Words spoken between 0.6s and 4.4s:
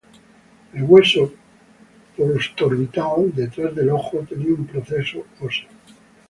El hueso postorbital, detrás del ojo,